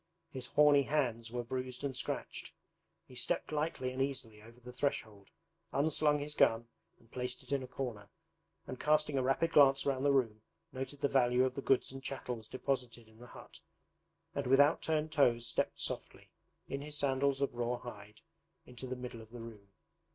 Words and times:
His 0.31 0.47
horny 0.47 0.81
hands 0.81 1.29
were 1.29 1.43
bruised 1.43 1.83
and 1.83 1.95
scratched. 1.95 2.53
He 3.05 3.13
stepped 3.13 3.51
lightly 3.51 3.91
and 3.91 4.01
easily 4.01 4.41
over 4.41 4.59
the 4.59 4.73
threshold, 4.73 5.29
unslung 5.71 6.17
his 6.17 6.33
gun 6.33 6.67
and 6.97 7.11
placed 7.11 7.43
it 7.43 7.51
in 7.51 7.61
a 7.61 7.67
corner, 7.67 8.09
and 8.65 8.79
casting 8.79 9.15
a 9.15 9.21
rapid 9.21 9.51
glance 9.53 9.85
round 9.85 10.03
the 10.03 10.11
room 10.11 10.41
noted 10.73 11.01
the 11.01 11.07
value 11.07 11.45
of 11.45 11.53
the 11.53 11.61
goods 11.61 11.91
and 11.91 12.01
chattels 12.01 12.47
deposited 12.47 13.07
in 13.07 13.19
the 13.19 13.27
hut, 13.37 13.59
and 14.33 14.47
with 14.47 14.59
out 14.59 14.81
turned 14.81 15.11
toes 15.11 15.45
stepped 15.45 15.79
softly, 15.79 16.31
in 16.67 16.81
his 16.81 16.97
sandals 16.97 17.39
of 17.39 17.53
raw 17.53 17.77
hide, 17.77 18.21
into 18.65 18.87
the 18.87 18.95
middle 18.95 19.21
of 19.21 19.29
the 19.29 19.39
room. 19.39 19.67